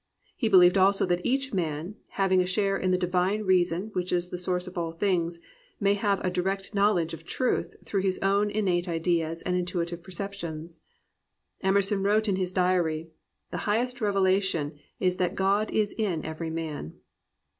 [0.35, 4.29] He believed also that each man, having a share in the Divine Reason which is
[4.29, 5.39] the source of all things,
[5.79, 10.79] may have a direct knowledge of truth through his own innate ideas and intuitive perceptions.
[11.61, 13.11] Emerson wrote in his diary,
[13.51, 16.95] "The highest revelation is that God is in every man."